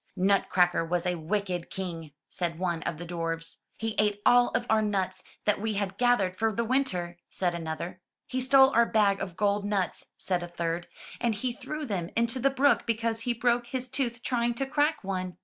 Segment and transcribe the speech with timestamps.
[0.17, 3.59] '^Nutcracker was a wicked king/' said one of the dwarfs.
[3.77, 8.01] *'He ate all of our nuts that we had gathered for the winter/' said another.
[8.25, 10.87] He stole our bag of gold nuts/' said a third,
[11.19, 15.03] *'and he threw them into the brook because he broke his tooth trying to crack
[15.03, 15.37] one."